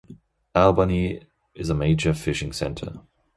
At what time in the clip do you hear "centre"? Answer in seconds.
2.53-3.01